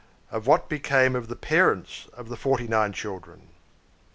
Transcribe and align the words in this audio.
OF 0.31 0.47
WHAT 0.47 0.67
BECAME 0.67 1.15
OF 1.15 1.27
THE 1.27 1.35
PARENTS 1.35 2.07
OF 2.13 2.27
THE 2.29 2.35
FORTY 2.35 2.67
NINE 2.67 2.91
CHILDREN. 2.91 3.49